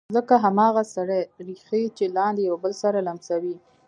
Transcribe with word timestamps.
لکه 0.15 0.35
هماغه 0.45 0.83
سرې 0.93 1.19
ریښې 1.47 1.83
چې 1.97 2.05
لاندې 2.17 2.41
یو 2.49 2.55
بل 2.63 2.73
سره 2.83 2.97
لمسوي 3.07 3.55